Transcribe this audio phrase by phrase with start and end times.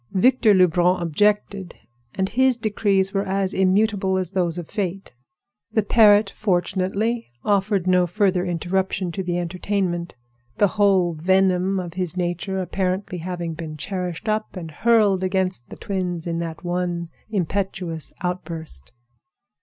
[0.13, 1.75] Victor Lebrun objected;
[2.15, 5.13] and his decrees were as immutable as those of Fate.
[5.73, 10.15] The parrot fortunately offered no further interruption to the entertainment,
[10.57, 15.75] the whole venom of his nature apparently having been cherished up and hurled against the
[15.77, 18.93] twins in that one impetuous outburst.